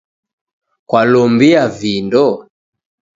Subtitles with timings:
[0.89, 2.25] Kwalombia vindo?